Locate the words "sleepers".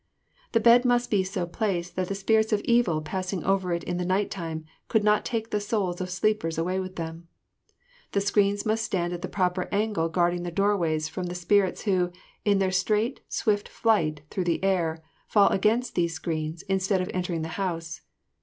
6.09-6.57